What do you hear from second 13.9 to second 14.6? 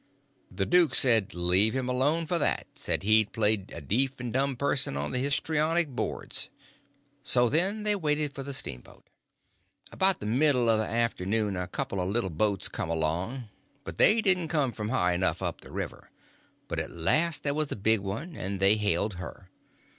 they didn't